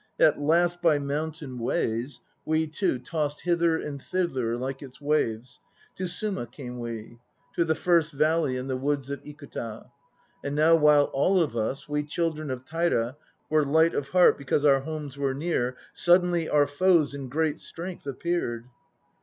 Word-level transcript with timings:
At 0.19 0.41
last 0.41 0.81
by 0.81 0.97
mountain 0.97 1.59
ways 1.59 2.21
We 2.43 2.65
too 2.65 2.97
tossed 2.97 3.41
hither 3.41 3.77
and 3.77 4.01
thither 4.01 4.57
like 4.57 4.81
its 4.81 4.99
waves 4.99 5.59
To 5.93 6.07
Suma 6.07 6.47
came 6.47 6.79
we, 6.79 7.19
To 7.53 7.63
the 7.63 7.75
First 7.75 8.11
Valley 8.13 8.57
and 8.57 8.67
the 8.67 8.77
woods 8.77 9.11
of 9.11 9.23
Ikuta. 9.23 9.91
And 10.43 10.55
now 10.55 10.75
while 10.75 11.11
all 11.13 11.39
of 11.39 11.55
us, 11.55 11.87
We 11.87 12.01
children 12.03 12.49
of 12.49 12.65
Taira, 12.65 13.15
were 13.47 13.63
light 13.63 13.93
of 13.93 14.09
heart 14.09 14.39
Because 14.39 14.65
our 14.65 14.79
homes 14.79 15.17
were 15.19 15.35
near, 15.35 15.77
Suddenly 15.93 16.49
our 16.49 16.65
foes 16.65 17.13
in 17.13 17.29
great 17.29 17.59
strength 17.59 18.07
appeared. 18.07 18.65